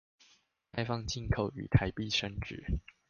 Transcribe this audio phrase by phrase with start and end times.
[0.71, 2.79] 開放進口與台幣升值